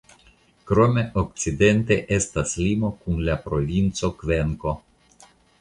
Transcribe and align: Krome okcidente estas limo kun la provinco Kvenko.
Krome 0.71 1.03
okcidente 1.23 1.99
estas 2.19 2.55
limo 2.63 2.91
kun 3.05 3.23
la 3.29 3.39
provinco 3.47 4.15
Kvenko. 4.23 4.79